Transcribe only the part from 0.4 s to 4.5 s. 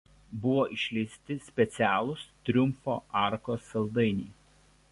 Buvo išleisti specialūs „Triumfo arkos“ saldainiai.